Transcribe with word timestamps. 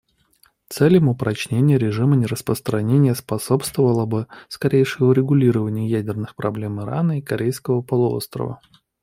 Целям 0.67 1.09
упрочения 1.09 1.77
режима 1.77 2.15
нераспространения 2.15 3.13
способствовало 3.13 4.07
бы 4.07 4.25
скорейшее 4.49 5.05
урегулирование 5.07 5.87
ядерных 5.87 6.35
проблем 6.35 6.81
Ирана 6.81 7.19
и 7.19 7.21
Корейского 7.21 7.83
полуострова. 7.83 8.59